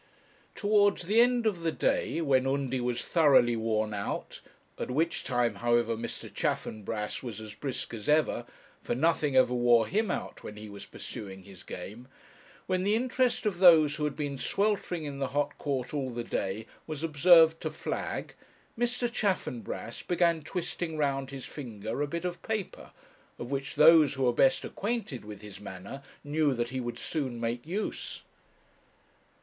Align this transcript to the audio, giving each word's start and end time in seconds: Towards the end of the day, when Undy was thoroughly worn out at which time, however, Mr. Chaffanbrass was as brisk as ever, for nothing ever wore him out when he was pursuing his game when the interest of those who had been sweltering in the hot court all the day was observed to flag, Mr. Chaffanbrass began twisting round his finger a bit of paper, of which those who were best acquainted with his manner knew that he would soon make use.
Towards 0.55 1.03
the 1.03 1.21
end 1.21 1.45
of 1.45 1.59
the 1.59 1.71
day, 1.71 2.21
when 2.21 2.47
Undy 2.47 2.81
was 2.81 3.05
thoroughly 3.05 3.55
worn 3.55 3.93
out 3.93 4.41
at 4.79 4.89
which 4.89 5.23
time, 5.23 5.53
however, 5.57 5.95
Mr. 5.95 6.27
Chaffanbrass 6.33 7.21
was 7.21 7.39
as 7.39 7.53
brisk 7.53 7.93
as 7.93 8.09
ever, 8.09 8.47
for 8.81 8.95
nothing 8.95 9.35
ever 9.35 9.53
wore 9.53 9.85
him 9.85 10.09
out 10.09 10.43
when 10.43 10.57
he 10.57 10.69
was 10.69 10.87
pursuing 10.87 11.43
his 11.43 11.61
game 11.61 12.07
when 12.65 12.81
the 12.83 12.95
interest 12.95 13.45
of 13.45 13.59
those 13.59 13.97
who 13.97 14.03
had 14.03 14.15
been 14.15 14.39
sweltering 14.39 15.03
in 15.03 15.19
the 15.19 15.27
hot 15.37 15.55
court 15.59 15.93
all 15.93 16.09
the 16.09 16.23
day 16.23 16.65
was 16.87 17.03
observed 17.03 17.61
to 17.61 17.69
flag, 17.69 18.33
Mr. 18.75 19.07
Chaffanbrass 19.07 20.01
began 20.01 20.41
twisting 20.41 20.97
round 20.97 21.29
his 21.29 21.45
finger 21.45 22.01
a 22.01 22.07
bit 22.07 22.25
of 22.25 22.41
paper, 22.41 22.91
of 23.37 23.51
which 23.51 23.75
those 23.75 24.15
who 24.15 24.23
were 24.23 24.33
best 24.33 24.65
acquainted 24.65 25.23
with 25.23 25.43
his 25.43 25.59
manner 25.59 26.01
knew 26.23 26.55
that 26.55 26.69
he 26.69 26.79
would 26.79 26.97
soon 26.97 27.39
make 27.39 27.67
use. 27.67 28.23